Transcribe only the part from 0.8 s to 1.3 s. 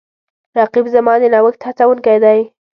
زما د